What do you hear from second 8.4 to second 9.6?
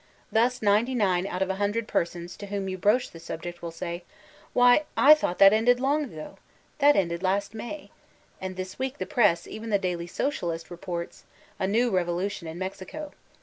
and this week the press,